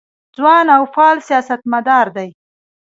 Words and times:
ځوان 0.37 0.65
او 0.75 0.83
فعال 0.93 1.17
سیاستمدار 1.27 2.05
دی. 2.15 2.29